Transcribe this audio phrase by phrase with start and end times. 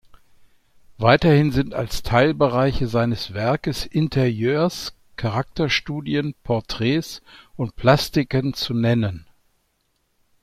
[0.97, 7.21] Weiterhin sind als Teilbereiche seines Werkes Interieurs, Charakterstudien, Porträts
[7.55, 9.27] und Plastiken zu nennen.